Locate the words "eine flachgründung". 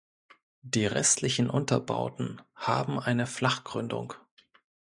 2.99-4.15